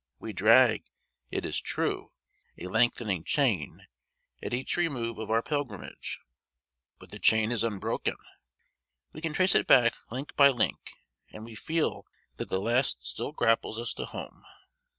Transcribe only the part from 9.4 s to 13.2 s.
it back link by link; and we feel that the last